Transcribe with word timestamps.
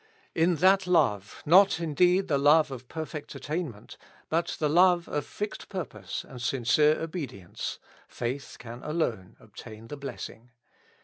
Li 0.35 0.45
that 0.45 0.87
love, 0.87 1.43
not 1.45 1.79
indeed 1.79 2.27
the 2.27 2.39
love 2.39 2.71
of 2.71 2.87
perfect 2.87 3.35
attainment, 3.35 3.97
but 4.29 4.55
the 4.57 4.67
love 4.67 5.07
of 5.07 5.27
fixed 5.27 5.69
pur 5.69 5.85
pose 5.85 6.25
and 6.27 6.41
sincere 6.41 6.99
obedience, 6.99 7.77
faith 8.07 8.55
can 8.57 8.81
alone 8.81 9.35
obtain 9.39 9.89
the 9.89 9.97
blessing. 9.97 10.49